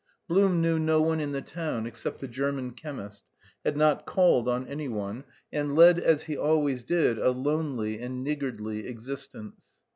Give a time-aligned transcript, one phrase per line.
[0.27, 3.23] Blum knew no one in the town except the German chemist,
[3.63, 8.87] had not called on anyone, and led, as he always did, a lonely and niggardly
[8.87, 9.61] existence.